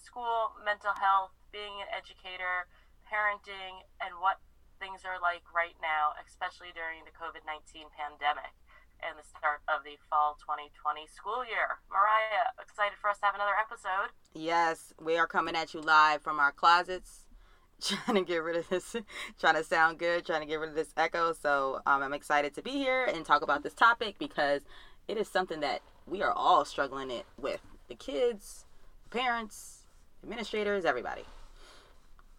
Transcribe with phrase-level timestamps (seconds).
[0.00, 2.66] school, mental health, being an educator,
[3.06, 4.40] parenting, and what
[4.80, 8.56] things are like right now, especially during the COVID 19 pandemic
[9.02, 11.80] and the start of the fall 2020 school year.
[11.92, 14.12] Mariah, excited for us to have another episode.
[14.34, 17.24] Yes, we are coming at you live from our closets,
[17.80, 18.96] trying to get rid of this,
[19.38, 21.32] trying to sound good, trying to get rid of this echo.
[21.32, 24.62] So um, I'm excited to be here and talk about this topic because
[25.08, 28.64] it is something that we are all struggling it with the kids,
[29.04, 29.79] the parents,
[30.22, 31.24] administrators, everybody.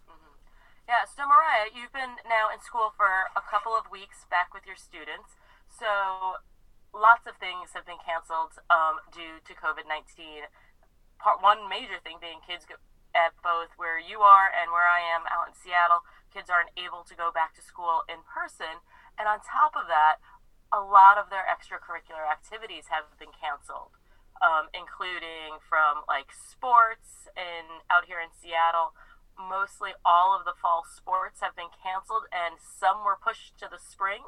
[0.07, 0.35] Mm-hmm.
[0.87, 4.65] Yeah, so Mariah, you've been now in school for a couple of weeks back with
[4.65, 5.37] your students.
[5.67, 6.41] So
[6.93, 10.51] lots of things have been canceled um, due to COVID 19.
[11.19, 12.65] Part one major thing being kids
[13.13, 17.03] at both where you are and where I am out in Seattle, kids aren't able
[17.03, 18.81] to go back to school in person.
[19.19, 20.23] And on top of that,
[20.71, 23.99] a lot of their extracurricular activities have been canceled,
[24.41, 28.97] um, including from like sports and out here in Seattle.
[29.37, 33.79] Mostly all of the fall sports have been canceled, and some were pushed to the
[33.79, 34.21] spring.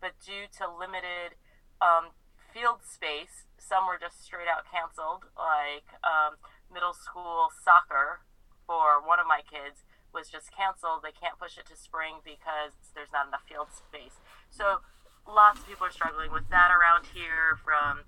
[0.00, 1.38] But due to limited
[1.80, 2.16] um,
[2.52, 6.40] field space, some were just straight out canceled, like um,
[6.72, 8.24] middle school soccer
[8.66, 11.04] for one of my kids was just canceled.
[11.04, 14.20] They can't push it to spring because there's not enough field space.
[14.50, 14.80] So
[15.28, 17.60] lots of people are struggling with that around here.
[17.60, 18.04] From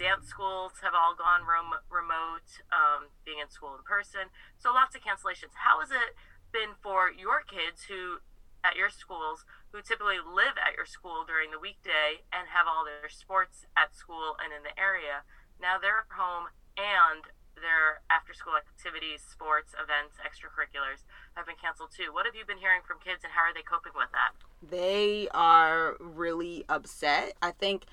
[0.00, 4.32] dance schools have all gone rom- remote, um, being in school in person.
[4.56, 5.52] So lots of cancellations.
[5.60, 6.16] How has it
[6.48, 8.24] been for your kids who
[8.64, 12.88] at your schools who typically live at your school during the weekday and have all
[12.88, 15.28] their sports at school and in the area?
[15.60, 16.48] Now they're home
[16.80, 17.28] and
[17.60, 21.04] their after school activities, sports, events, extracurriculars
[21.36, 22.08] have been canceled too.
[22.08, 24.32] What have you been hearing from kids and how are they coping with that?
[24.64, 27.36] They are really upset.
[27.44, 27.84] I think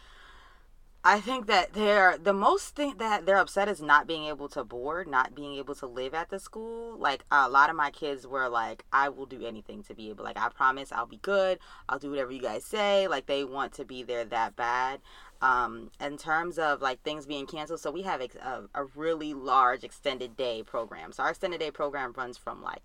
[1.07, 4.65] I think that they're the most thing that they're upset is not being able to
[4.65, 6.97] board, not being able to live at the school.
[6.97, 10.25] Like a lot of my kids were like, I will do anything to be able
[10.25, 11.59] like I promise I'll be good.
[11.87, 13.07] I'll do whatever you guys say.
[13.07, 14.99] Like they want to be there that bad
[15.41, 19.85] um, in terms of like things being canceled so we have a, a really large
[19.85, 22.81] extended day program so our extended day program runs from like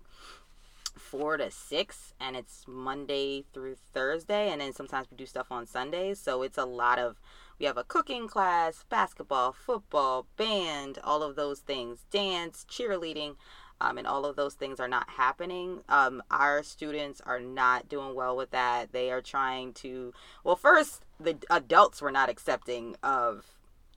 [0.95, 5.65] four to six and it's monday through thursday and then sometimes we do stuff on
[5.65, 7.17] sundays so it's a lot of
[7.59, 13.35] we have a cooking class basketball football band all of those things dance cheerleading
[13.81, 15.81] um, and all of those things are not happening.
[15.89, 18.93] Um, our students are not doing well with that.
[18.93, 23.45] They are trying to, well, first, the adults were not accepting of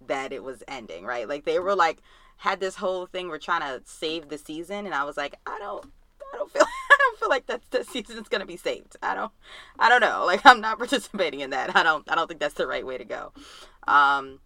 [0.04, 1.28] that it was ending, right?
[1.28, 2.02] Like they were like,
[2.38, 5.58] had this whole thing, we're trying to save the season, and I was like, I
[5.58, 5.86] don't,
[6.20, 8.96] I don't feel, I don't feel like that the season's gonna be saved.
[9.02, 9.32] I don't,
[9.78, 10.24] I don't know.
[10.26, 11.74] Like I'm not participating in that.
[11.74, 13.32] I don't, I don't think that's the right way to go.
[13.88, 14.40] Um,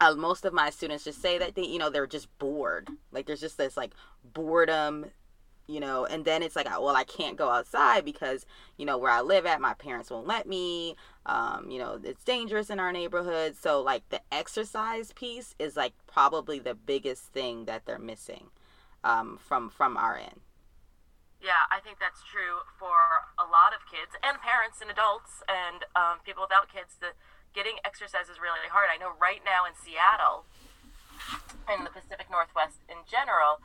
[0.00, 2.88] uh, most of my students just say that they, you know, they're just bored.
[3.12, 3.92] Like there's just this like
[4.24, 5.06] boredom,
[5.68, 8.44] you know, and then it's like, well, I can't go outside because,
[8.76, 10.96] you know, where I live at, my parents won't let me.
[11.24, 13.56] Um, you know, it's dangerous in our neighborhood.
[13.56, 18.48] So like the exercise piece is like probably the biggest thing that they're missing
[19.02, 20.40] um, from from our end.
[21.40, 25.84] Yeah, I think that's true for a lot of kids and parents and adults and
[25.92, 26.96] um, people without kids.
[26.96, 27.12] The
[27.52, 28.88] getting exercise is really hard.
[28.88, 30.48] I know right now in Seattle
[31.68, 33.60] in the Pacific Northwest in general,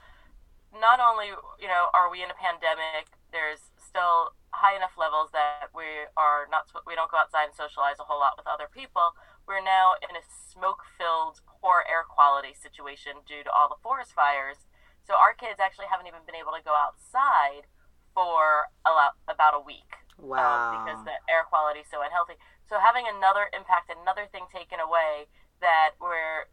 [0.72, 5.72] not only you know are we in a pandemic, there's still high enough levels that
[5.72, 9.16] we are not we don't go outside and socialize a whole lot with other people.
[9.48, 14.68] We're now in a smoke-filled poor air quality situation due to all the forest fires.
[15.08, 17.68] So our kids actually haven't even been able to go outside
[18.14, 19.98] for a lot, about a week.
[20.22, 20.38] Wow.
[20.38, 22.38] Um, because the air quality is so unhealthy.
[22.70, 25.28] So having another impact, another thing taken away
[25.60, 26.48] that where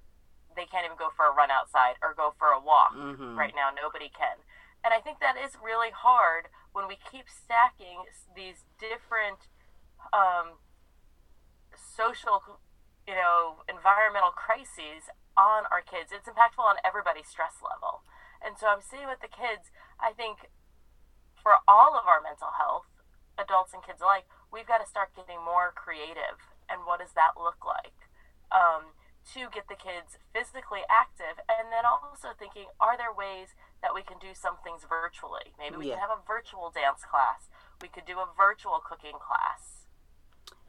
[0.56, 3.39] they can't even go for a run outside or go for a walk mm-hmm.
[3.39, 4.43] right now, nobody can.
[4.83, 9.51] And I think that is really hard when we keep stacking these different
[10.15, 10.62] um,
[11.75, 12.62] social,
[13.06, 16.11] you know, environmental crises on our kids.
[16.11, 18.03] It's impactful on everybody's stress level.
[18.44, 20.50] And so I'm seeing with the kids, I think
[21.43, 22.87] for all of our mental health,
[23.38, 26.38] adults and kids alike, we've got to start getting more creative.
[26.69, 27.96] And what does that look like?
[28.50, 28.94] Um,
[29.35, 33.52] to get the kids physically active and then also thinking are there ways
[33.82, 35.94] that we can do some things virtually maybe we yeah.
[35.94, 37.50] can have a virtual dance class
[37.82, 39.84] we could do a virtual cooking class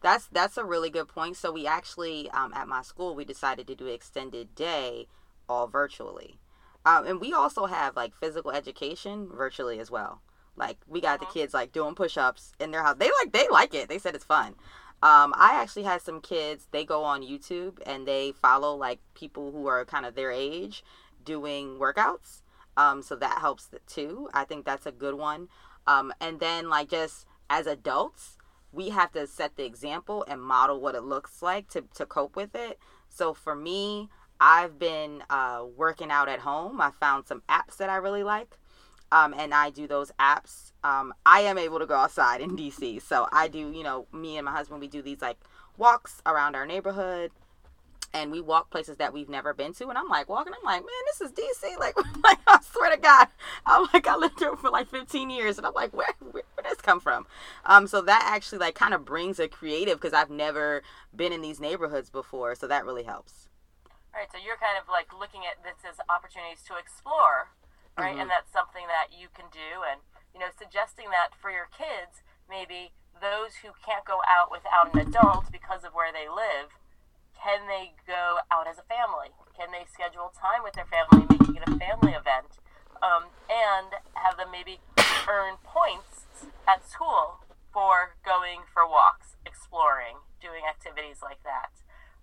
[0.01, 3.65] that's that's a really good point so we actually um, at my school we decided
[3.65, 5.07] to do extended day
[5.47, 6.39] all virtually
[6.89, 10.21] um, and we also have like physical education virtually as well
[10.59, 11.33] like we got the uh-huh.
[11.33, 12.97] kids like doing push-ups in their house.
[12.99, 13.87] They like they like it.
[13.87, 14.55] They said it's fun.
[15.01, 19.53] Um, I actually had some kids, they go on YouTube and they follow like people
[19.53, 20.83] who are kind of their age
[21.23, 22.41] doing workouts.
[22.75, 24.29] Um, so that helps too.
[24.33, 25.47] I think that's a good one.
[25.87, 28.37] Um, and then like just as adults,
[28.73, 32.35] we have to set the example and model what it looks like to, to cope
[32.35, 32.77] with it.
[33.07, 34.09] So for me,
[34.39, 36.79] I've been uh, working out at home.
[36.81, 38.57] I found some apps that I really like.
[39.11, 40.71] Um, and I do those apps.
[40.83, 43.01] Um, I am able to go outside in DC.
[43.01, 45.37] So I do, you know, me and my husband, we do these like
[45.77, 47.31] walks around our neighborhood
[48.13, 49.87] and we walk places that we've never been to.
[49.87, 51.69] And I'm like walking, I'm like, man, this is DC.
[51.79, 53.27] Like, like I swear to God,
[53.65, 56.63] I'm like, I lived here for like 15 years, and I'm like, where, where, where
[56.63, 57.25] this come from?
[57.65, 60.83] Um, so that actually like kind of brings a creative because I've never
[61.15, 63.48] been in these neighborhoods before, so that really helps.
[64.13, 64.27] Right.
[64.31, 67.53] So you're kind of like looking at this as opportunities to explore,
[67.93, 68.13] right?
[68.13, 68.25] Mm-hmm.
[68.25, 70.01] And that's something that you can do, and
[70.33, 74.99] you know, suggesting that for your kids, maybe those who can't go out without an
[75.01, 76.73] adult because of where they live
[77.39, 79.31] can they go out as a family?
[79.55, 82.59] Can they schedule time with their family, making it a family event,
[82.99, 84.83] um, and have them maybe
[85.23, 86.27] earn points
[86.67, 87.39] at school
[87.71, 91.71] for going for walks, exploring, doing activities like that?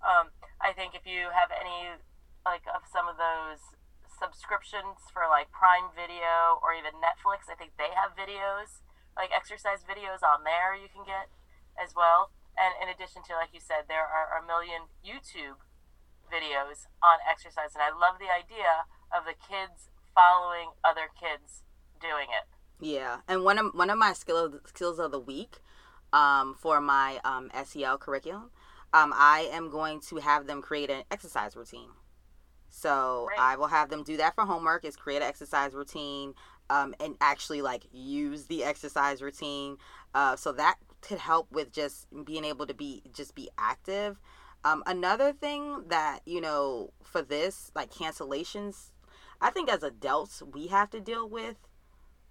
[0.04, 0.35] Um,
[0.66, 1.94] I think if you have any
[2.42, 3.78] like of some of those
[4.10, 8.82] subscriptions for like Prime Video or even Netflix, I think they have videos
[9.16, 11.30] like exercise videos on there you can get
[11.78, 12.34] as well.
[12.56, 15.60] And in addition to, like you said, there are a million YouTube
[16.28, 17.72] videos on exercise.
[17.74, 21.62] And I love the idea of the kids following other kids
[22.00, 22.48] doing it.
[22.80, 23.20] Yeah.
[23.28, 25.60] And one of, one of my skill, skills of the week
[26.12, 28.50] um, for my um, SEL curriculum,
[28.96, 31.90] um, I am going to have them create an exercise routine.
[32.70, 33.38] So Great.
[33.38, 36.34] I will have them do that for homework is create an exercise routine
[36.70, 39.76] um, and actually like use the exercise routine.
[40.14, 44.18] Uh, so that could help with just being able to be just be active.
[44.64, 48.92] Um, another thing that you know for this like cancellations,
[49.42, 51.56] I think as adults we have to deal with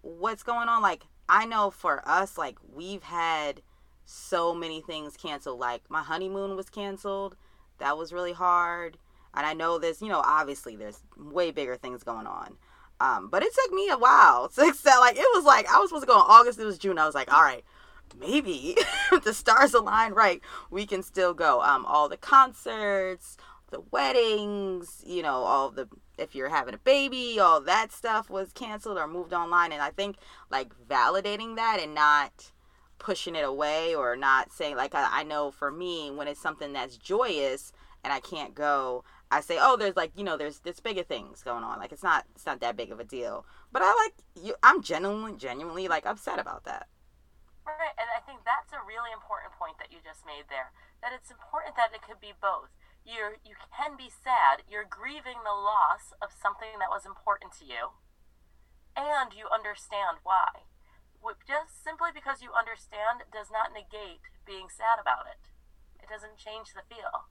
[0.02, 0.82] what's going on.
[0.82, 3.62] Like I know for us, like we've had
[4.06, 5.60] so many things canceled.
[5.60, 7.36] Like my honeymoon was canceled.
[7.80, 8.98] That was really hard.
[9.34, 12.56] And I know this, you know, obviously there's way bigger things going on.
[13.02, 15.00] Um, but it took me a while to accept.
[15.00, 16.60] Like it was like I was supposed to go in August.
[16.60, 16.98] It was June.
[16.98, 17.64] I was like, all right,
[18.20, 18.78] maybe
[19.24, 21.62] the stars align right, we can still go.
[21.62, 23.38] Um, all the concerts,
[23.72, 25.88] the weddings, you know, all the
[26.18, 29.74] if you're having a baby, all that stuff was canceled or moved online.
[29.74, 30.16] And I think
[30.50, 32.52] like validating that and not
[32.98, 36.74] pushing it away or not saying like I, I know for me when it's something
[36.74, 37.72] that's joyous
[38.04, 41.42] and I can't go, I say, oh, there's like you know, there's there's bigger things
[41.42, 41.80] going on.
[41.80, 43.46] Like it's not it's not that big of a deal.
[43.72, 44.14] But I like
[44.46, 44.56] you.
[44.64, 46.88] I'm genuinely genuinely like upset about that.
[47.66, 50.70] Right, and I think that's a really important point that you just made there.
[51.02, 52.70] That it's important that it could be both.
[53.02, 54.62] You're you can be sad.
[54.70, 57.98] You're grieving the loss of something that was important to you,
[58.94, 60.70] and you understand why.
[61.46, 65.50] Just simply because you understand does not negate being sad about it.
[65.98, 67.30] It doesn't change the feel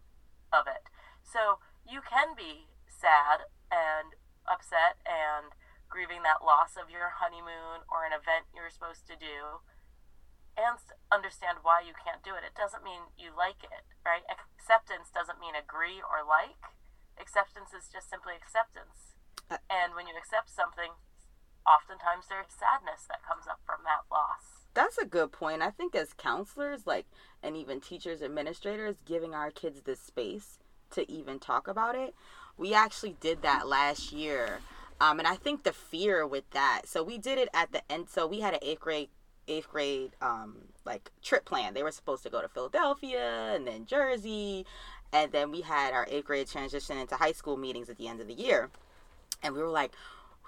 [0.50, 0.90] of it.
[1.22, 4.18] So you can be sad and
[4.50, 5.54] upset and
[5.86, 9.62] grieving that loss of your honeymoon or an event you were supposed to do
[10.54, 10.78] and
[11.10, 12.46] understand why you can't do it.
[12.46, 14.22] It doesn't mean you like it, right?
[14.30, 16.70] Acceptance doesn't mean agree or like.
[17.18, 19.14] Acceptance is just simply acceptance.
[19.50, 20.98] Uh, and when you accept something,
[21.66, 24.66] oftentimes there's sadness that comes up from that loss.
[24.74, 25.62] That's a good point.
[25.62, 27.06] I think as counselors, like,
[27.42, 30.58] and even teachers, administrators, giving our kids this space
[30.90, 32.14] to even talk about it.
[32.56, 34.60] We actually did that last year.
[35.00, 38.08] Um, and I think the fear with that, so we did it at the end.
[38.08, 39.08] So we had an eighth grade
[39.46, 40.56] eighth grade um
[40.86, 41.74] like trip plan.
[41.74, 44.64] They were supposed to go to Philadelphia and then Jersey,
[45.12, 48.20] and then we had our eighth grade transition into high school meetings at the end
[48.20, 48.70] of the year,
[49.42, 49.92] and we were like,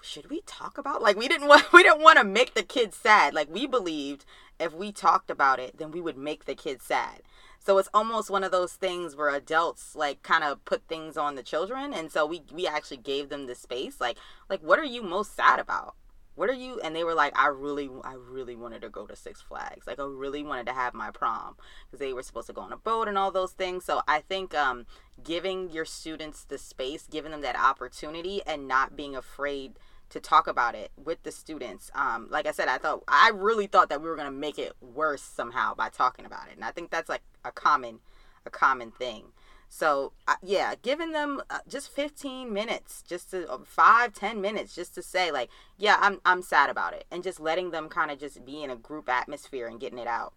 [0.01, 2.97] should we talk about like we didn't want we didn't want to make the kids
[2.97, 3.33] sad.
[3.33, 4.25] Like we believed
[4.59, 7.21] if we talked about it, then we would make the kids sad.
[7.59, 11.35] So it's almost one of those things where adults like kind of put things on
[11.35, 13.99] the children, and so we we actually gave them the space.
[13.99, 14.17] Like
[14.49, 15.95] like what are you most sad about?
[16.37, 19.15] What are you and they were like i really i really wanted to go to
[19.15, 19.87] six flags.
[19.87, 21.55] Like i really wanted to have my prom.
[21.85, 23.83] Because they were supposed to go on a boat and all those things.
[23.83, 24.85] So i think um,
[25.21, 29.73] giving your students the space giving them that opportunity and not being afraid
[30.09, 33.67] to talk about it with the students um, like i said i thought i really
[33.67, 36.55] thought that we were going to make it worse somehow by talking about it.
[36.55, 37.99] And i think that's like a common
[38.45, 39.33] a common thing
[39.69, 44.75] so uh, yeah, giving them uh, just 15 minutes, just to uh, five, 10 minutes,
[44.75, 48.11] just to say like, yeah, I'm I'm sad about it, and just letting them kind
[48.11, 50.33] of just be in a group atmosphere and getting it out.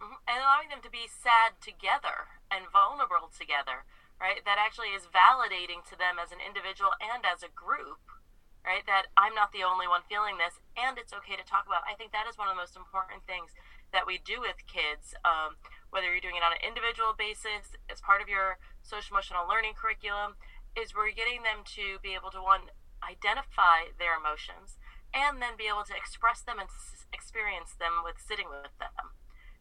[0.00, 0.18] mm-hmm.
[0.28, 3.84] and allowing them to be sad together and vulnerable together,
[4.20, 4.42] right?
[4.44, 8.02] That actually is validating to them as an individual and as a group,
[8.64, 8.84] right?
[8.86, 11.86] That I'm not the only one feeling this, and it's okay to talk about.
[11.88, 13.54] I think that is one of the most important things
[13.92, 15.56] that we do with kids, um,
[15.90, 19.74] whether you're doing it on an individual basis as part of your social emotional learning
[19.74, 20.38] curriculum,
[20.78, 22.70] is we're getting them to be able to one
[23.02, 24.78] identify their emotions
[25.10, 29.16] and then be able to express them and s- experience them with sitting with them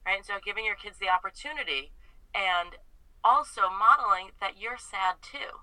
[0.05, 0.25] right?
[0.25, 1.91] So giving your kids the opportunity
[2.33, 2.81] and
[3.23, 5.61] also modeling that you're sad too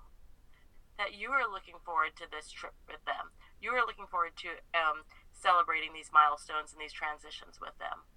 [0.97, 3.29] that you are looking forward to this trip with them.
[3.61, 8.09] You are looking forward to um, celebrating these milestones and these transitions with them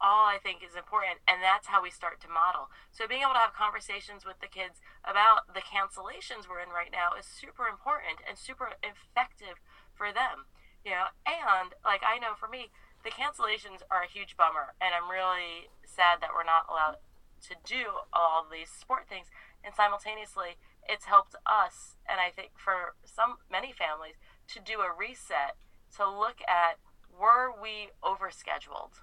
[0.00, 2.70] all I think is important, and that's how we start to model.
[2.90, 6.92] So being able to have conversations with the kids about the cancellations we're in right
[6.92, 9.58] now is super important and super effective
[9.94, 10.46] for them.
[10.86, 12.70] You know, and like I know for me,
[13.02, 17.02] the cancellations are a huge bummer, and I'm really sad that we're not allowed
[17.50, 19.30] to do all these sport things.
[19.62, 24.14] And simultaneously, it's helped us, and I think for some many families,
[24.54, 25.58] to do a reset
[25.98, 26.78] to look at
[27.10, 29.02] were we overscheduled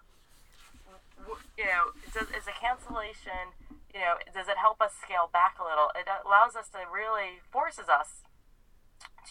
[1.57, 3.55] you know, does, is a cancellation,
[3.93, 5.89] you know, does it help us scale back a little?
[5.95, 8.25] It allows us to really forces us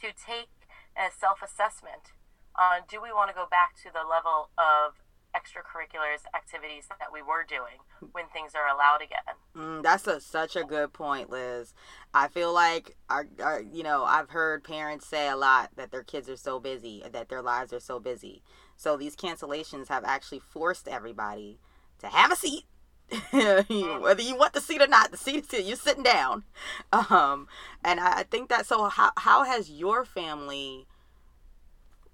[0.00, 0.50] to take
[0.96, 2.14] a self assessment
[2.54, 4.94] on do we want to go back to the level of
[5.34, 7.82] extracurriculars activities that we were doing
[8.12, 9.34] when things are allowed again.
[9.56, 11.74] Mm, that's a, such a good point, Liz.
[12.14, 16.04] I feel like our, our, you know, I've heard parents say a lot that their
[16.04, 18.42] kids are so busy, that their lives are so busy.
[18.76, 21.58] So these cancellations have actually forced everybody
[22.00, 22.64] to have a seat.
[23.30, 25.60] whether you want the seat or not, the seat is here.
[25.60, 26.44] You're sitting down.
[26.92, 27.48] Um,
[27.84, 30.86] and I think that so how how has your family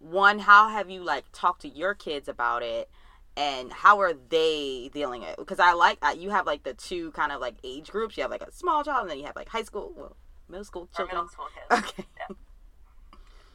[0.00, 2.90] one, how have you like talked to your kids about it?
[3.36, 5.36] And how are they dealing it?
[5.36, 8.16] Because I like that you have like the two kind of like age groups.
[8.16, 10.16] You have like a small child, and then you have like high school, well,
[10.48, 11.16] middle school children.
[11.16, 11.88] middle school kids.
[11.90, 12.04] Okay.
[12.18, 12.34] Yeah.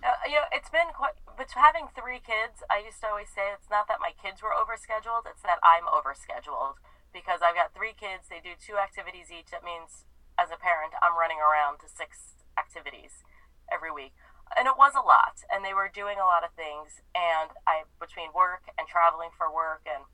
[0.03, 1.13] Uh, you know, it's been quite.
[1.36, 4.56] But having three kids, I used to always say it's not that my kids were
[4.56, 6.80] overscheduled; it's that I'm overscheduled
[7.12, 8.32] because I've got three kids.
[8.32, 9.51] They do two activities each.
[9.51, 10.08] That means,
[10.39, 13.27] as a parent, I'm running around to six activities
[13.68, 14.15] every week,
[14.56, 15.44] and it was a lot.
[15.51, 19.51] And they were doing a lot of things, and I between work and traveling for
[19.51, 20.08] work and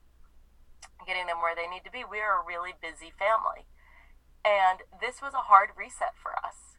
[1.06, 2.02] getting them where they need to be.
[2.02, 3.70] We are a really busy family,
[4.42, 6.72] and this was a hard reset for us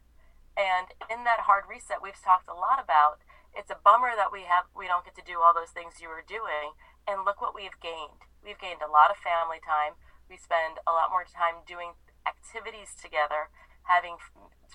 [0.53, 4.49] and in that hard reset, we've talked a lot about it's a bummer that we
[4.49, 6.73] have we don't get to do all those things you were doing.
[7.05, 8.25] And look what we've gained.
[8.39, 9.99] We've gained a lot of family time.
[10.31, 13.51] We spend a lot more time doing activities together,
[13.91, 14.15] having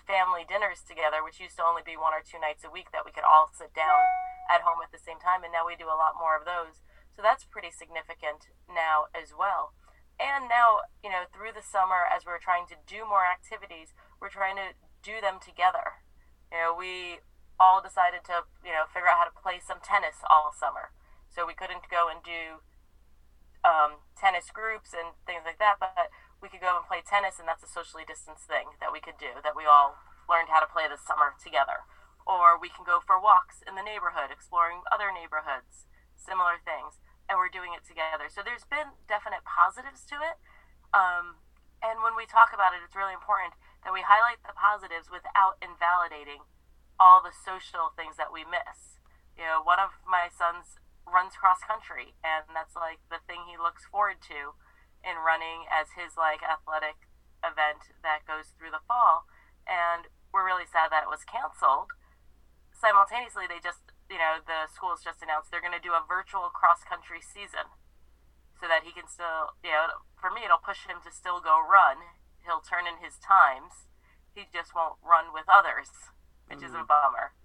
[0.04, 3.04] family dinners together, which used to only be one or two nights a week that
[3.04, 4.04] we could all sit down
[4.52, 5.40] at home at the same time.
[5.40, 6.84] And now we do a lot more of those.
[7.16, 9.72] So that's pretty significant now as well.
[10.20, 14.32] And now, you know, through the summer, as we're trying to do more activities, we're
[14.32, 16.02] trying to do them together.
[16.50, 17.22] You know, we
[17.58, 20.94] all decided to, you know, figure out how to play some tennis all summer.
[21.28, 22.62] So we couldn't go and do
[23.66, 27.46] um, tennis groups and things like that, but we could go and play tennis, and
[27.50, 29.98] that's a socially distanced thing that we could do that we all
[30.30, 31.82] learned how to play this summer together.
[32.22, 37.40] Or we can go for walks in the neighborhood, exploring other neighborhoods, similar things, and
[37.40, 38.28] we're doing it together.
[38.28, 40.36] So there's been definite positives to it.
[40.92, 41.40] Um,
[41.80, 45.56] and when we talk about it, it's really important that we highlight the positives without
[45.64, 46.44] invalidating
[46.98, 48.98] all the social things that we miss.
[49.38, 53.56] You know, one of my sons runs cross country, and that's like the thing he
[53.56, 54.58] looks forward to
[55.00, 57.06] in running as his like athletic
[57.40, 59.30] event that goes through the fall.
[59.64, 61.94] And we're really sad that it was canceled.
[62.74, 66.50] Simultaneously, they just, you know, the schools just announced they're going to do a virtual
[66.50, 67.70] cross country season
[68.58, 71.62] so that he can still, you know, for me, it'll push him to still go
[71.62, 73.92] run he'll turn in his times.
[74.32, 75.92] He just won't run with others,
[76.48, 76.72] which mm-hmm.
[76.72, 76.90] is a mm-hmm.
[76.90, 77.36] bummer.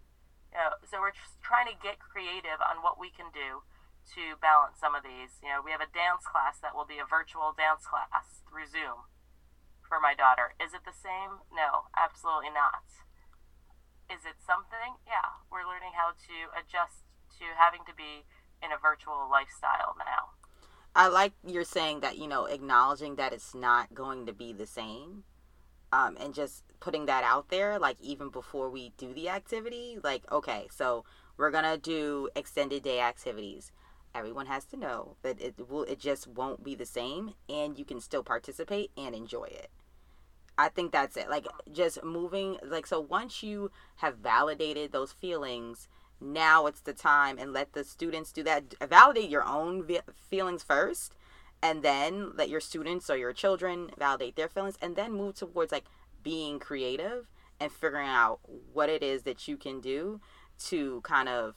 [0.52, 3.66] You know, so we're trying to get creative on what we can do
[4.16, 5.40] to balance some of these.
[5.40, 8.68] You know, we have a dance class that will be a virtual dance class through
[8.70, 9.10] Zoom
[9.88, 10.54] for my daughter.
[10.58, 11.44] Is it the same?
[11.54, 12.86] No, absolutely not.
[14.12, 15.00] Is it something?
[15.08, 17.08] Yeah, we're learning how to adjust
[17.40, 18.28] to having to be
[18.62, 20.38] in a virtual lifestyle now.
[20.96, 24.68] I like you're saying that you know acknowledging that it's not going to be the
[24.68, 25.24] same,
[25.94, 30.30] um, and just putting that out there, like even before we do the activity, like
[30.32, 31.06] okay, so
[31.38, 33.72] we're gonna do extended day activities.
[34.16, 37.86] Everyone has to know that it will it just won't be the same, and you
[37.86, 39.70] can still participate and enjoy it.
[40.58, 41.30] I think that's it.
[41.30, 45.88] Like just moving, like so once you have validated those feelings
[46.22, 49.86] now it's the time and let the students do that validate your own
[50.16, 51.14] feelings first
[51.64, 55.72] and then let your students or your children validate their feelings and then move towards
[55.72, 55.86] like
[56.22, 57.30] being creative
[57.60, 58.40] and figuring out
[58.74, 60.20] what it is that you can do
[60.60, 61.56] to kind of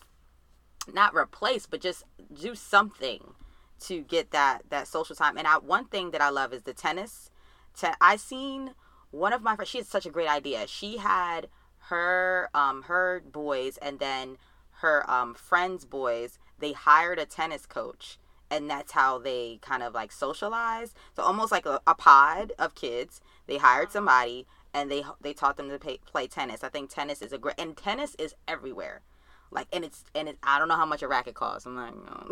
[0.95, 3.35] not replace but just do something
[3.81, 5.37] to get that that social time.
[5.37, 7.29] And I one thing that I love is the tennis.
[7.75, 8.75] Ten- I seen
[9.11, 10.69] one of my friends she had such a great idea.
[10.69, 11.49] She had
[11.91, 14.39] her um her boys and then
[14.81, 16.39] her um friends boys.
[16.59, 18.19] They hired a tennis coach
[18.51, 20.95] and that's how they kind of like socialize.
[21.15, 23.21] So almost like a, a pod of kids.
[23.47, 23.93] They hired uh-huh.
[23.93, 26.65] somebody and they they taught them to pay, play tennis.
[26.65, 29.03] I think tennis is a great and tennis is everywhere.
[29.51, 31.67] Like and it's and it, i don't know how much a racket costs.
[31.67, 32.29] I'm like no.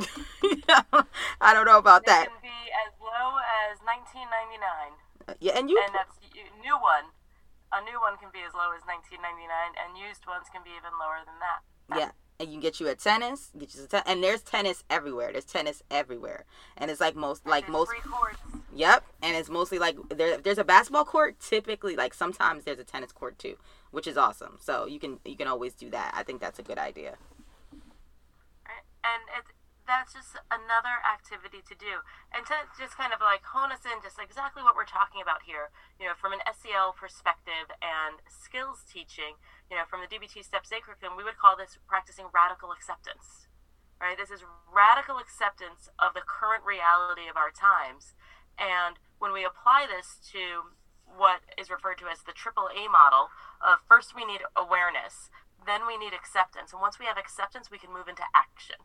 [0.93, 1.05] Oh.
[1.41, 2.27] i don't know about It that.
[2.27, 2.49] can be
[2.87, 3.39] as low
[3.71, 4.19] as 19.99,
[5.29, 6.19] uh, yeah and you and that's
[6.65, 7.13] new one.
[7.73, 9.19] A new one can be as low as 19.99,
[9.75, 11.61] and used ones can be even lower than that.
[11.91, 14.83] Yeah, and you can get you a tennis, get you some ten- and there's tennis
[14.91, 15.33] everywhere.
[15.33, 16.45] There's tennis everywhere,
[16.77, 17.93] and it's like most like most.
[18.75, 20.39] Yep, and it's mostly like there.
[20.39, 23.57] There's a basketball court, typically like sometimes there's a tennis court too,
[23.93, 24.59] which is awesome.
[24.61, 26.13] So you can you can always do that.
[26.17, 27.17] I think that's a good idea.
[29.05, 29.53] And it's
[29.87, 32.05] that's just another activity to do.
[32.33, 35.45] And to just kind of like hone us in just exactly what we're talking about
[35.45, 40.45] here, you know, from an SEL perspective and skills teaching, you know, from the DBT
[40.45, 43.47] Steps A curriculum, we would call this practicing radical acceptance.
[44.01, 44.19] Right?
[44.19, 48.13] This is radical acceptance of the current reality of our times.
[48.59, 50.75] And when we apply this to
[51.05, 53.31] what is referred to as the triple A model
[53.63, 55.31] of first we need awareness,
[55.63, 56.73] then we need acceptance.
[56.73, 58.83] And once we have acceptance, we can move into action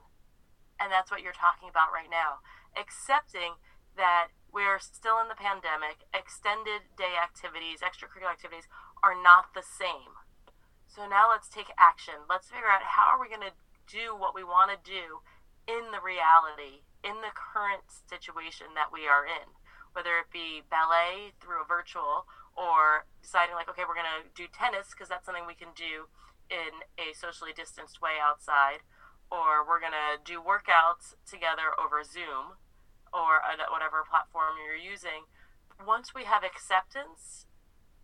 [0.79, 2.41] and that's what you're talking about right now.
[2.73, 3.59] Accepting
[3.99, 8.65] that we're still in the pandemic, extended day activities, extracurricular activities
[9.03, 10.17] are not the same.
[10.87, 12.25] So now let's take action.
[12.25, 13.53] Let's figure out how are we going to
[13.85, 15.21] do what we want to do
[15.69, 19.53] in the reality, in the current situation that we are in.
[19.93, 22.25] Whether it be ballet through a virtual
[22.57, 26.09] or deciding like okay, we're going to do tennis because that's something we can do
[26.49, 28.81] in a socially distanced way outside
[29.31, 32.57] or we're going to do workouts together over Zoom
[33.13, 35.25] or whatever platform you're using,
[35.85, 37.45] once we have acceptance,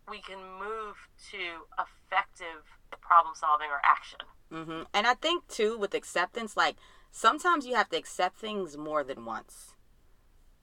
[0.09, 2.65] we can move to effective
[3.05, 4.19] problem solving or action.
[4.51, 6.75] hmm And I think too with acceptance, like
[7.11, 9.75] sometimes you have to accept things more than once.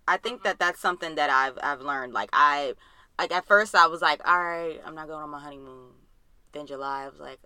[0.07, 2.13] I think that that's something that I've I've learned.
[2.13, 2.75] Like I,
[3.19, 5.93] like at first I was like, all right, I'm not going on my honeymoon.
[6.53, 7.39] Then July I was like,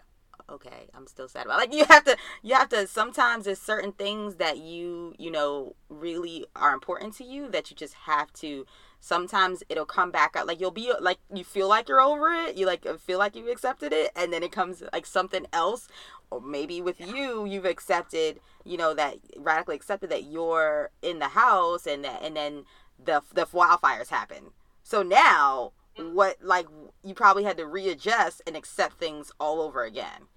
[0.48, 1.58] okay, I'm still sad about.
[1.58, 2.86] Like you have to, you have to.
[2.86, 7.76] Sometimes there's certain things that you, you know, really are important to you that you
[7.76, 8.66] just have to.
[9.00, 10.46] Sometimes it'll come back out.
[10.46, 12.56] Like you'll be like you feel like you're over it.
[12.56, 15.88] You like feel like you've accepted it, and then it comes like something else.
[16.30, 21.28] Or maybe with you, you've accepted, you know, that radically accepted that you're in the
[21.28, 22.64] house, and that, and then
[23.02, 24.50] the the wildfires happen.
[24.82, 26.66] So now what like
[27.02, 30.28] you probably had to readjust and accept things all over again.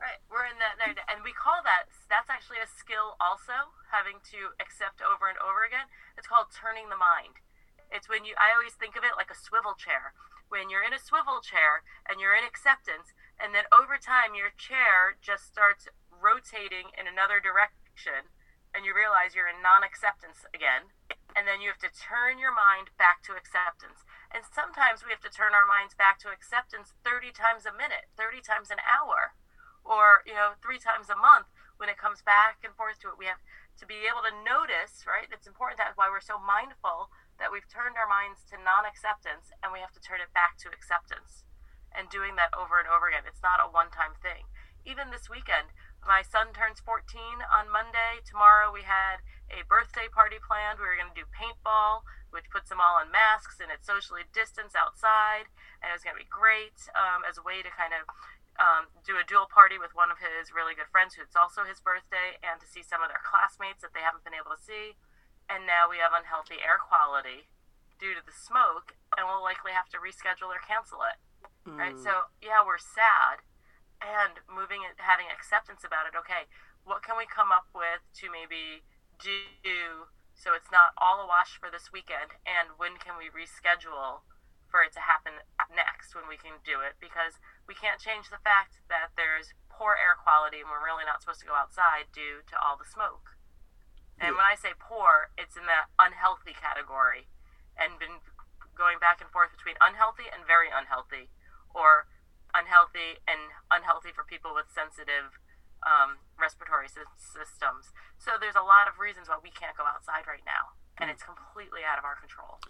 [0.00, 4.56] Right, we're in that, and we call that that's actually a skill also having to
[4.56, 5.92] accept over and over again.
[6.16, 7.36] It's called turning the mind.
[7.92, 10.16] It's when you I always think of it like a swivel chair.
[10.48, 14.56] When you're in a swivel chair and you're in acceptance, and then over time your
[14.56, 18.32] chair just starts rotating in another direction,
[18.72, 20.96] and you realize you're in non-acceptance again,
[21.36, 24.02] and then you have to turn your mind back to acceptance.
[24.32, 28.08] And sometimes we have to turn our minds back to acceptance 30 times a minute,
[28.16, 29.36] 30 times an hour,
[29.84, 31.48] or, you know, three times a month
[31.80, 33.20] when it comes back and forth to it.
[33.20, 33.40] We have
[33.80, 35.24] to be able to notice, right?
[35.32, 35.80] It's important.
[35.80, 37.08] That's why we're so mindful
[37.40, 40.60] that we've turned our minds to non acceptance and we have to turn it back
[40.60, 41.48] to acceptance.
[41.90, 43.26] And doing that over and over again.
[43.26, 44.46] It's not a one time thing.
[44.86, 45.74] Even this weekend,
[46.06, 47.02] my son turns 14
[47.50, 48.22] on Monday.
[48.22, 50.78] Tomorrow we had a birthday party planned.
[50.78, 54.22] We were going to do paintball, which puts them all in masks and it's socially
[54.30, 55.50] distanced outside.
[55.82, 58.06] And it was going to be great um, as a way to kind of
[58.60, 61.64] um, do a dual party with one of his really good friends, who it's also
[61.64, 64.60] his birthday, and to see some of their classmates that they haven't been able to
[64.60, 65.00] see.
[65.48, 67.48] And now we have unhealthy air quality
[67.96, 71.18] due to the smoke, and we'll likely have to reschedule or cancel it.
[71.64, 71.80] Mm.
[71.80, 71.96] Right?
[71.96, 73.42] So, yeah, we're sad
[74.04, 76.12] and moving it, having acceptance about it.
[76.16, 76.48] Okay,
[76.84, 78.84] what can we come up with to maybe
[79.20, 82.36] do so it's not all a wash for this weekend?
[82.48, 84.24] And when can we reschedule
[84.70, 85.42] for it to happen
[85.74, 86.96] next when we can do it?
[87.02, 91.20] Because we can't change the fact that there's poor air quality and we're really not
[91.20, 93.34] supposed to go outside due to all the smoke.
[94.20, 97.32] And when I say poor, it's in the unhealthy category
[97.72, 98.20] and been
[98.76, 101.32] going back and forth between unhealthy and very unhealthy,
[101.72, 102.04] or
[102.52, 105.40] unhealthy and unhealthy for people with sensitive
[105.80, 107.96] um, respiratory systems.
[108.20, 110.76] So there's a lot of reasons why we can't go outside right now.
[111.00, 112.60] and it's completely out of our control.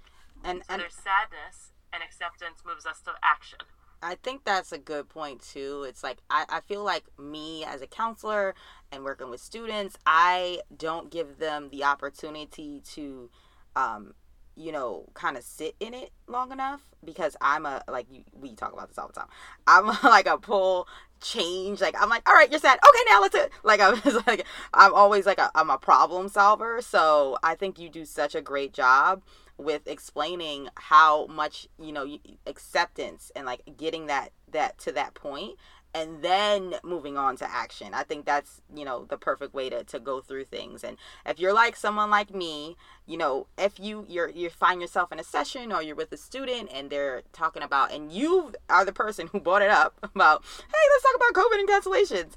[0.47, 3.59] And, so and there's sadness, and acceptance moves us to action.
[4.03, 5.85] I think that's a good point too.
[5.87, 8.55] It's like I, I feel like me as a counselor
[8.91, 13.31] and working with students, I don't give them the opportunity to
[13.77, 14.15] um,
[14.57, 18.73] you know, kind of sit in it long enough because I'm a like we talk
[18.73, 19.29] about this all the time.
[19.67, 20.87] I'm like a pull
[21.21, 21.81] change.
[21.81, 22.79] Like I'm like, all right, you're sad.
[22.79, 23.37] Okay, now let's.
[23.63, 26.81] Like I'm like I'm always like a, I'm a problem solver.
[26.83, 29.23] So I think you do such a great job
[29.61, 35.57] with explaining how much you know acceptance and like getting that that to that point
[35.95, 37.95] and then moving on to action.
[37.95, 40.85] I think that's, you know, the perfect way to, to go through things.
[40.85, 40.97] And
[41.27, 45.19] if you're like someone like me, you know, if you you're you find yourself in
[45.19, 48.93] a session or you're with a student and they're talking about and you are the
[48.93, 52.33] person who brought it up about, hey, let's talk about COVID and cancellations.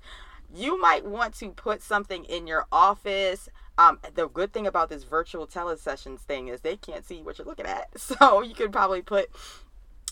[0.56, 3.50] You might want to put something in your office.
[3.78, 7.48] Um, the good thing about this virtual telesessions thing is they can't see what you're
[7.48, 7.90] looking at.
[7.98, 9.30] So you could probably put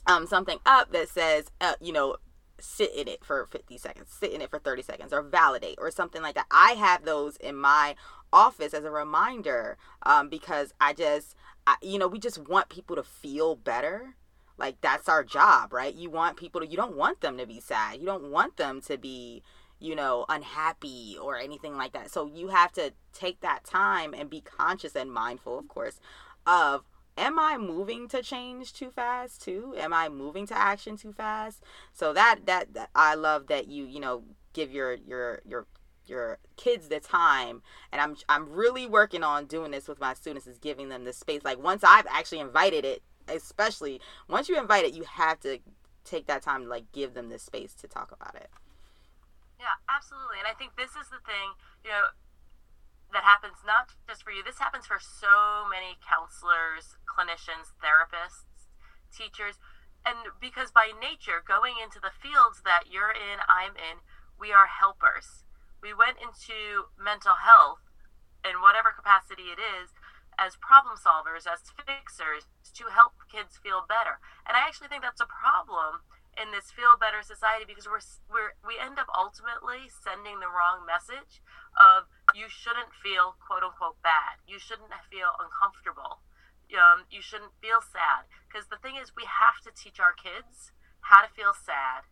[0.07, 2.17] um, something up that says, uh, you know,
[2.59, 5.91] sit in it for 50 seconds, sit in it for 30 seconds, or validate, or
[5.91, 6.47] something like that.
[6.51, 7.95] I have those in my
[8.31, 11.35] office as a reminder um, because I just,
[11.67, 14.15] I, you know, we just want people to feel better.
[14.57, 15.93] Like that's our job, right?
[15.93, 17.99] You want people to, you don't want them to be sad.
[17.99, 19.41] You don't want them to be,
[19.81, 22.11] you know, unhappy or anything like that.
[22.11, 25.99] So you have to take that time and be conscious and mindful, of course,
[26.45, 26.83] of
[27.17, 29.75] am I moving to change too fast too?
[29.77, 31.63] Am I moving to action too fast?
[31.93, 35.65] So that, that that I love that you you know give your your your
[36.05, 40.47] your kids the time and I'm I'm really working on doing this with my students
[40.47, 44.83] is giving them the space like once I've actually invited it especially once you invite
[44.83, 45.59] it you have to
[46.03, 48.49] take that time to like give them the space to talk about it
[49.61, 51.53] yeah absolutely and I think this is the thing
[51.85, 52.09] you know
[53.13, 54.43] that happens not just for you.
[54.43, 58.71] This happens for so many counselors, clinicians, therapists,
[59.11, 59.59] teachers.
[60.01, 64.01] And because by nature, going into the fields that you're in, I'm in,
[64.39, 65.45] we are helpers.
[65.83, 67.85] We went into mental health
[68.41, 69.93] in whatever capacity it is
[70.39, 74.17] as problem solvers, as fixers to help kids feel better.
[74.47, 76.01] And I actually think that's a problem
[76.41, 80.81] in this feel better society because we're, we're we end up ultimately sending the wrong
[80.81, 81.45] message
[81.77, 84.41] of you shouldn't feel quote unquote bad.
[84.49, 86.25] You shouldn't feel uncomfortable.
[86.73, 88.25] Um, you shouldn't feel sad.
[88.47, 90.73] Because the thing is, we have to teach our kids
[91.05, 92.07] how to feel sad,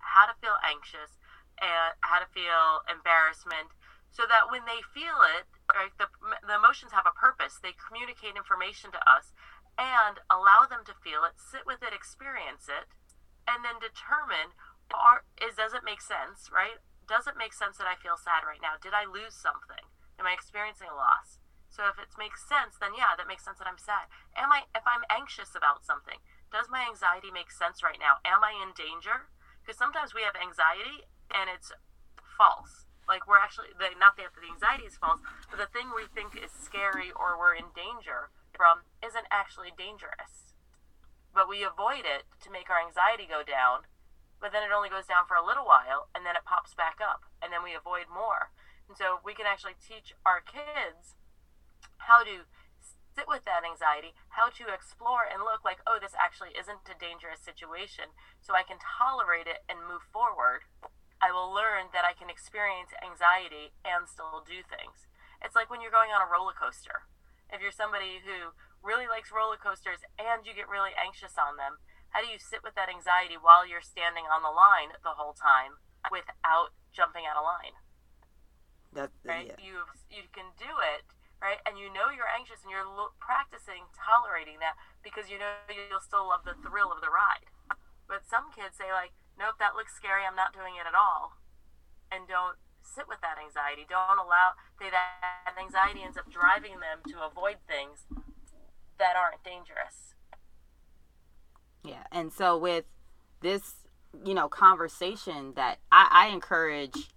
[0.00, 1.18] how to feel anxious,
[1.58, 3.74] and how to feel embarrassment
[4.14, 6.06] so that when they feel it, right, the,
[6.46, 7.58] the emotions have a purpose.
[7.58, 9.34] They communicate information to us
[9.74, 12.86] and allow them to feel it, sit with it, experience it,
[13.46, 14.56] and then determine
[14.92, 16.78] are, is does it make sense, right?
[17.06, 18.80] does it make sense that I feel sad right now?
[18.80, 19.84] Did I lose something?
[20.16, 21.40] Am I experiencing a loss?
[21.68, 24.06] So if it makes sense, then yeah, that makes sense that I'm sad.
[24.38, 26.22] Am I if I'm anxious about something,
[26.54, 28.22] does my anxiety make sense right now?
[28.22, 29.28] Am I in danger?
[29.60, 31.04] Because sometimes we have anxiety
[31.34, 31.74] and it's
[32.38, 32.86] false.
[33.10, 36.38] Like we're actually the, not that the anxiety is false, but the thing we think
[36.38, 40.53] is scary or we're in danger from isn't actually dangerous.
[41.34, 43.90] But we avoid it to make our anxiety go down
[44.44, 47.00] but then it only goes down for a little while and then it pops back
[47.00, 48.52] up and then we avoid more.
[48.84, 51.16] And so we can actually teach our kids
[52.04, 52.44] how to
[53.16, 57.00] sit with that anxiety, how to explore and look like, oh, this actually isn't a
[57.00, 58.12] dangerous situation,
[58.44, 60.68] so I can tolerate it and move forward.
[61.24, 65.08] I will learn that I can experience anxiety and still do things.
[65.40, 67.08] It's like when you're going on a roller coaster.
[67.48, 68.52] If you're somebody who
[68.84, 71.80] really likes roller coasters and you get really anxious on them,
[72.12, 75.34] how do you sit with that anxiety while you're standing on the line the whole
[75.34, 75.80] time
[76.12, 77.74] without jumping out of line?
[78.94, 79.50] That, uh, right?
[79.50, 79.58] Yeah.
[79.58, 81.02] You you can do it,
[81.42, 81.58] right?
[81.66, 85.98] And you know you're anxious, and you're lo- practicing tolerating that because you know you'll
[85.98, 87.50] still love the thrill of the ride.
[88.06, 90.22] But some kids say like, "Nope, that looks scary.
[90.22, 91.34] I'm not doing it at all,"
[92.14, 92.54] and don't
[92.86, 93.82] sit with that anxiety.
[93.82, 98.06] Don't allow they that anxiety ends up driving them to avoid things
[98.98, 100.14] that aren't dangerous.
[101.84, 102.04] Yeah.
[102.10, 102.84] And so with
[103.40, 103.74] this,
[104.24, 107.10] you know, conversation that I, I encourage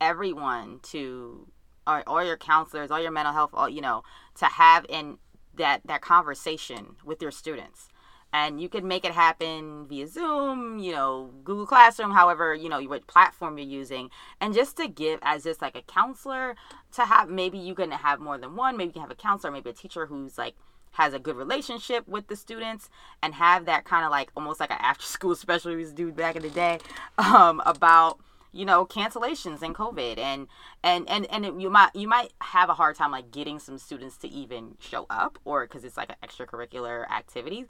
[0.00, 1.48] everyone to
[1.86, 4.02] or, or your counselors or your mental health or you know
[4.34, 5.18] to have in
[5.56, 7.88] that that conversation with your students
[8.32, 12.82] and you can make it happen via zoom you know google classroom however you know
[12.82, 14.10] what platform you're using
[14.40, 16.56] and just to give as just like a counselor
[16.92, 19.52] to have maybe you can have more than one maybe you can have a counselor
[19.52, 20.54] maybe a teacher who's like
[20.96, 22.88] has a good relationship with the students
[23.22, 26.02] and have that kind of like almost like an after school special we used to
[26.04, 26.78] do back in the day
[27.18, 28.18] um, about
[28.52, 30.46] you know cancellations and covid and
[30.82, 34.16] and and and you might you might have a hard time like getting some students
[34.16, 37.66] to even show up or because it's like an extracurricular activity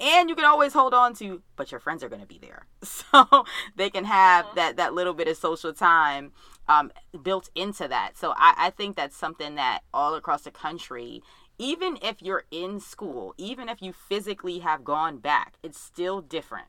[0.00, 2.66] and you can always hold on to but your friends are going to be there.
[2.82, 3.44] So
[3.76, 4.56] they can have mm-hmm.
[4.56, 6.32] that that little bit of social time
[6.68, 8.16] um, built into that.
[8.16, 11.22] So I, I think that's something that all across the country
[11.60, 16.68] even if you're in school even if you physically have gone back it's still different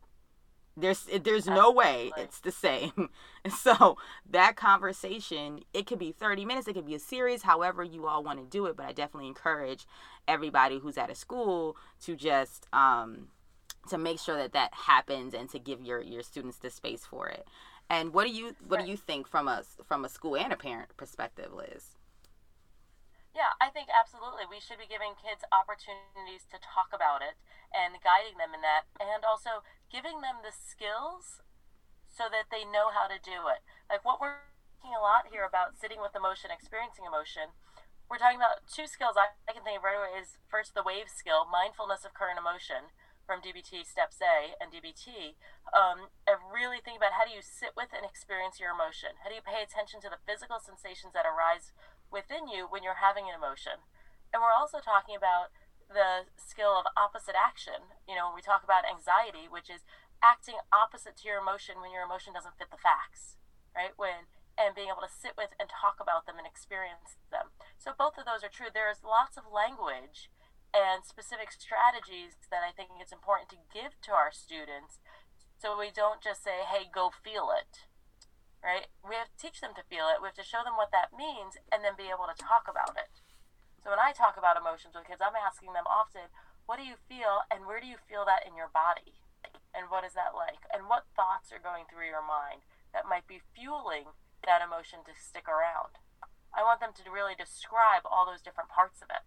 [0.77, 3.10] there's there's no way it's the same.
[3.49, 3.97] so
[4.30, 8.23] that conversation, it could be 30 minutes, it could be a series, however you all
[8.23, 8.77] want to do it.
[8.77, 9.86] But I definitely encourage
[10.27, 13.27] everybody who's at a school to just um,
[13.89, 17.27] to make sure that that happens and to give your your students the space for
[17.27, 17.47] it.
[17.89, 20.58] And what do you what do you think from a from a school and a
[20.58, 21.97] parent perspective, Liz?
[23.31, 24.43] Yeah, I think absolutely.
[24.43, 27.39] We should be giving kids opportunities to talk about it
[27.71, 31.39] and guiding them in that, and also giving them the skills
[32.11, 33.63] so that they know how to do it.
[33.87, 34.43] Like what we're
[34.83, 37.55] talking a lot here about sitting with emotion, experiencing emotion.
[38.11, 40.83] We're talking about two skills I, I can think of right away is first the
[40.83, 42.91] wave skill, mindfulness of current emotion
[43.23, 45.39] from DBT Steps A and DBT.
[45.71, 49.23] Um, and really think about how do you sit with and experience your emotion?
[49.23, 51.71] How do you pay attention to the physical sensations that arise
[52.12, 53.88] within you when you're having an emotion?
[54.30, 55.52] And we're also talking about
[55.88, 57.95] the skill of opposite action.
[58.08, 59.84] You know, when we talk about anxiety, which is
[60.24, 63.36] acting opposite to your emotion when your emotion doesn't fit the facts,
[63.76, 63.91] right?
[63.97, 67.56] When and being able to sit with and talk about them and experience them.
[67.80, 68.69] So both of those are true.
[68.69, 70.30] There is lots of language
[70.76, 75.00] and specific strategies that I think it's important to give to our students
[75.58, 77.86] so we don't just say, hey, go feel it.
[78.62, 78.93] Right?
[79.02, 80.21] We have to teach them to feel it.
[80.21, 82.93] We have to show them what that means and then be able to talk about
[82.93, 83.10] it.
[83.82, 86.30] So when I talk about emotions with kids, I'm asking them often,
[86.69, 89.17] what do you feel and where do you feel that in your body?
[89.74, 90.62] And what is that like?
[90.69, 92.62] And what thoughts are going through your mind
[92.93, 94.13] that might be fueling
[94.45, 95.97] that emotion to stick around?
[96.54, 99.26] I want them to really describe all those different parts of it.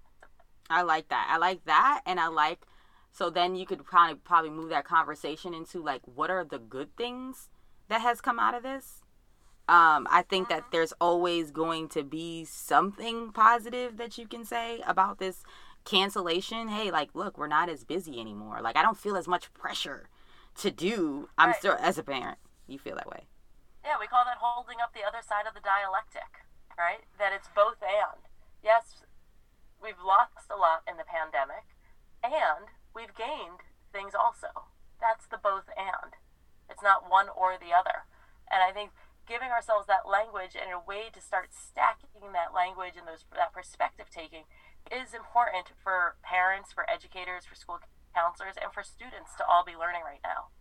[0.70, 1.26] I like that.
[1.26, 2.02] I like that.
[2.06, 2.62] And I like,
[3.10, 6.94] so then you could probably, probably move that conversation into like, what are the good
[6.96, 7.48] things
[7.88, 9.02] that has come out of this?
[9.66, 14.80] Um, I think that there's always going to be something positive that you can say
[14.86, 15.42] about this
[15.84, 16.68] cancellation.
[16.68, 18.60] Hey, like, look, we're not as busy anymore.
[18.60, 20.08] Like, I don't feel as much pressure
[20.60, 21.28] to do.
[21.38, 21.56] I'm right.
[21.56, 23.24] still, as a parent, you feel that way.
[23.84, 26.44] Yeah, we call that holding up the other side of the dialectic,
[26.76, 27.04] right?
[27.18, 28.20] That it's both and.
[28.62, 29.04] Yes,
[29.82, 31.68] we've lost a lot in the pandemic,
[32.22, 34.72] and we've gained things also.
[35.00, 36.16] That's the both and.
[36.68, 38.08] It's not one or the other.
[38.48, 38.92] And I think
[39.26, 43.52] giving ourselves that language and a way to start stacking that language and those that
[43.52, 44.44] perspective taking
[44.92, 47.78] is important for parents, for educators, for school
[48.14, 50.52] counselors, and for students to all be learning right now.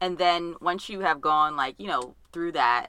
[0.00, 2.88] And then once you have gone like, you know, through that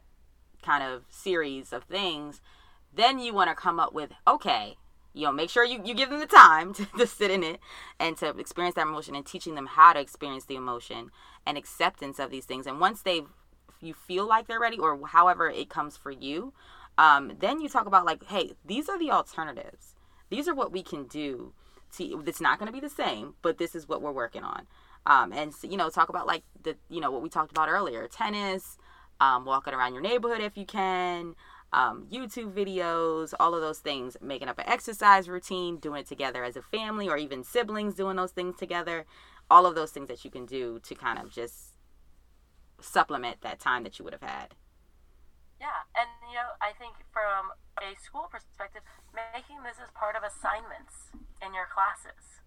[0.62, 2.42] kind of series of things,
[2.94, 4.78] then you want to come up with, okay,
[5.14, 7.60] you know, make sure you, you give them the time to, to sit in it
[8.00, 11.10] and to experience that emotion and teaching them how to experience the emotion
[11.46, 12.68] and acceptance of these things.
[12.68, 13.28] And once they've
[13.82, 16.54] you feel like they're ready or however it comes for you
[17.00, 19.96] um, then you talk about like hey these are the alternatives.
[20.30, 21.54] These are what we can do
[21.98, 24.68] to it's not going to be the same but this is what we're working on.
[25.06, 28.08] Um, and you know talk about like the you know what we talked about earlier
[28.08, 28.78] tennis
[29.22, 31.36] um, walking around your neighborhood if you can
[31.72, 36.44] um, youtube videos all of those things making up an exercise routine doing it together
[36.44, 39.06] as a family or even siblings doing those things together.
[39.50, 41.69] All of those things that you can do to kind of just
[42.82, 44.56] supplement that time that you would have had.
[45.60, 50.24] Yeah, and you know, I think from a school perspective, making this as part of
[50.24, 51.12] assignments
[51.44, 52.40] in your classes,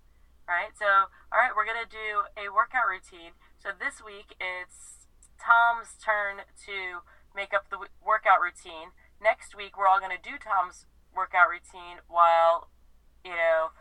[0.48, 0.72] right?
[0.72, 3.36] So, all right, we're gonna do a workout routine.
[3.60, 5.04] So this week it's
[5.36, 7.04] Tom's turn to
[7.36, 8.96] make up the workout routine.
[9.20, 12.72] Next week we're all gonna do Tom's workout routine while,
[13.20, 13.76] you know,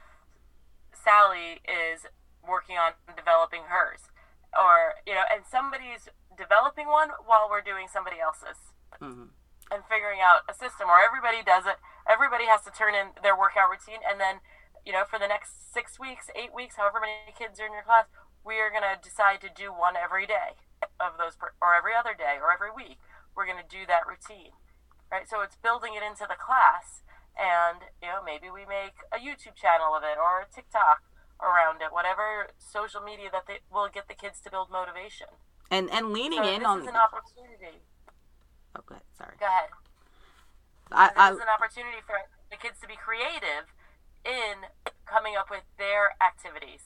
[0.91, 2.03] Sally is
[2.43, 4.11] working on developing hers,
[4.51, 6.11] or you know, and somebody's
[6.41, 8.73] developing one while we're doing somebody else's.
[8.97, 9.29] Mm-hmm.
[9.71, 11.79] And figuring out a system where everybody does it.
[12.03, 14.43] Everybody has to turn in their workout routine, and then,
[14.83, 17.87] you know, for the next six weeks, eight weeks, however many kids are in your
[17.87, 18.11] class,
[18.43, 20.59] we are going to decide to do one every day
[20.99, 22.99] of those, or every other day, or every week.
[23.31, 24.51] We're going to do that routine,
[25.07, 25.23] right?
[25.23, 27.07] So it's building it into the class,
[27.39, 31.07] and you know, maybe we make a YouTube channel of it or a TikTok
[31.39, 35.31] around it, whatever social media that they will get the kids to build motivation
[35.71, 37.81] and and leaning so in this on is an opportunity.
[38.77, 39.35] Okay, oh, sorry.
[39.39, 39.69] Go ahead.
[40.91, 42.15] I, this I, is an opportunity for
[42.51, 43.71] the kids to be creative
[44.25, 44.67] in
[45.05, 46.81] coming up with their activities.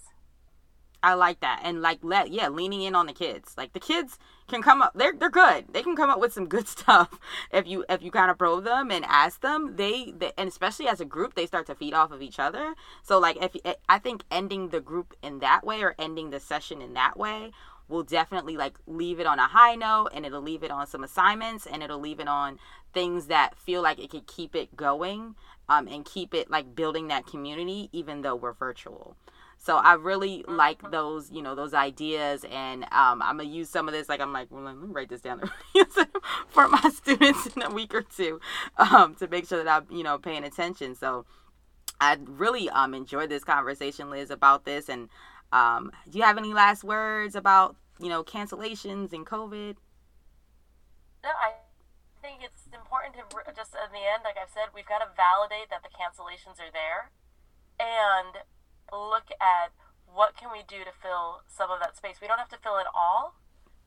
[1.06, 1.62] I like that.
[1.64, 3.54] And like let yeah, leaning in on the kids.
[3.58, 4.18] Like the kids
[4.48, 5.66] can come up they're they're good.
[5.72, 7.20] They can come up with some good stuff
[7.52, 9.76] if you if you kind of probe them and ask them.
[9.76, 12.74] They, they and especially as a group they start to feed off of each other.
[13.04, 13.56] So like if
[13.88, 17.52] I think ending the group in that way or ending the session in that way
[17.88, 21.04] will definitely like leave it on a high note and it'll leave it on some
[21.04, 22.60] assignments and it'll leave it on
[22.94, 25.36] things that feel like it could keep it going
[25.70, 29.16] um, and keep it like building that community even though we're virtual
[29.58, 30.56] so I really mm-hmm.
[30.56, 34.08] like those, you know, those ideas, and um, I'm gonna use some of this.
[34.08, 35.42] Like I'm like, well, let me write this down
[36.50, 38.40] for my students in a week or two,
[38.78, 40.96] um, to make sure that I'm, you know, paying attention.
[40.96, 41.26] So
[42.00, 44.88] I really um enjoyed this conversation, Liz, about this.
[44.90, 45.10] And
[45.52, 49.76] um, do you have any last words about, you know, cancellations and COVID?
[51.24, 51.54] No, I
[52.22, 53.24] think it's important to
[53.56, 56.74] just in the end, like I've said, we've got to validate that the cancellations are
[56.74, 57.10] there,
[57.80, 58.44] and
[58.92, 59.74] look at
[60.06, 62.22] what can we do to fill some of that space.
[62.22, 63.36] We don't have to fill it all,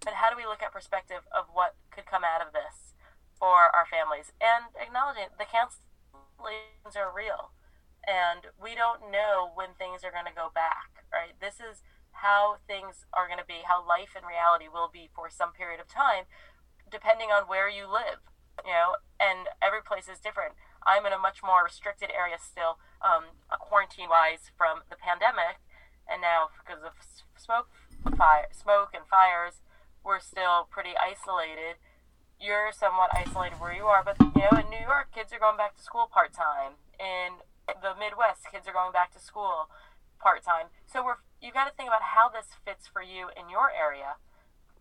[0.05, 2.95] but how do we look at perspective of what could come out of this
[3.39, 7.55] for our families and acknowledging the cancellations are real
[8.07, 11.35] and we don't know when things are going to go back, right?
[11.41, 11.83] This is
[12.23, 15.81] how things are going to be, how life in reality will be for some period
[15.81, 16.27] of time,
[16.91, 18.23] depending on where you live,
[18.65, 20.59] you know, and every place is different.
[20.87, 25.63] I'm in a much more restricted area still, um, quarantine wise from the pandemic,
[26.09, 26.97] and now because of
[27.37, 27.71] smoke,
[28.17, 29.63] fire, smoke and fires,
[30.03, 31.77] we're still pretty isolated.
[32.41, 35.59] You're somewhat isolated where you are, but you know, in New York, kids are going
[35.59, 36.79] back to school part time.
[36.99, 37.43] In
[37.81, 39.69] the Midwest, kids are going back to school
[40.19, 40.73] part time.
[40.87, 44.19] So we're you got to think about how this fits for you in your area,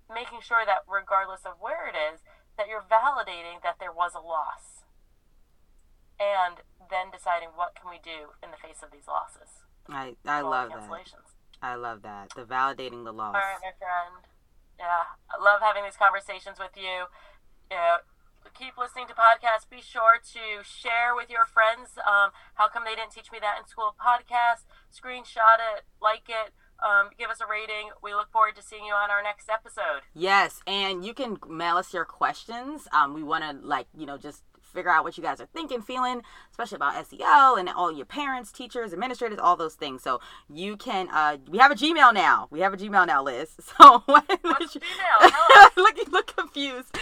[0.10, 2.26] making sure that regardless of where it is,
[2.58, 4.82] that you're validating that there was a loss
[6.17, 9.62] and then deciding what can we do in the face of these losses.
[9.88, 10.89] I I love that.
[11.62, 12.34] I love that.
[12.36, 13.38] The validating the loss.
[13.38, 14.26] All right, my friend.
[14.78, 17.10] Yeah, I love having these conversations with you.
[17.69, 17.97] You know,
[18.53, 19.69] keep listening to podcasts.
[19.69, 21.97] Be sure to share with your friends.
[21.99, 23.95] Um, how come they didn't teach me that in school?
[23.99, 24.65] Podcast.
[24.93, 25.86] Screenshot it.
[26.01, 26.53] Like it.
[26.83, 27.89] Um, give us a rating.
[28.03, 30.01] We look forward to seeing you on our next episode.
[30.13, 32.88] Yes, and you can mail us your questions.
[32.91, 34.43] Um, we want to like you know just
[34.77, 38.51] figure out what you guys are thinking, feeling, especially about SEL and all your parents,
[38.51, 40.03] teachers, administrators, all those things.
[40.03, 42.47] So you can, uh, we have a Gmail now.
[42.51, 43.55] We have a Gmail now, Liz.
[43.77, 45.75] So What's Gmail?
[45.77, 46.95] look, look confused.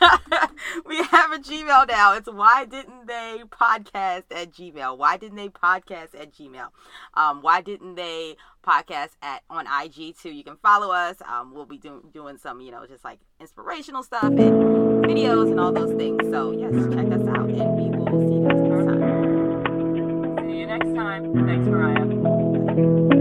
[0.86, 2.14] we have a Gmail now.
[2.14, 4.96] It's why didn't they podcast at Gmail?
[4.96, 6.68] Why didn't they podcast at Gmail?
[7.14, 10.30] Um, why didn't they podcast at on IG too?
[10.30, 11.16] You can follow us.
[11.26, 15.60] Um, we'll be doing doing some, you know, just like inspirational stuff and videos and
[15.60, 16.22] all those things.
[16.30, 20.48] So yes, check us out, and we will see you guys next time.
[20.48, 21.46] See you next time.
[21.46, 23.16] Thanks, Mariah.